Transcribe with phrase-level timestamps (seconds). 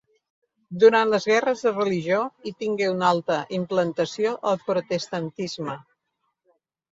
[0.83, 5.79] Durant les guerres de religió hi tingué una alta implantació el protestantisme.